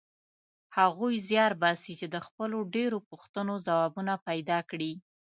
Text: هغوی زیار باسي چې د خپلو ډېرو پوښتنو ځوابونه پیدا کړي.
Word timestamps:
هغوی 0.77 1.15
زیار 1.29 1.53
باسي 1.61 1.93
چې 1.99 2.07
د 2.13 2.17
خپلو 2.27 2.57
ډېرو 2.75 2.97
پوښتنو 3.09 3.53
ځوابونه 3.65 4.13
پیدا 4.27 4.59
کړي. 4.69 4.93